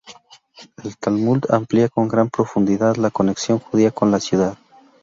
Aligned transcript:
El 0.83 0.97
Talmud 0.97 1.43
amplía 1.51 1.87
con 1.87 2.07
gran 2.07 2.31
profundidad 2.31 2.95
la 2.95 3.11
conexión 3.11 3.59
judía 3.59 3.91
con 3.91 4.09
la 4.09 4.19
ciudad. 4.19 4.57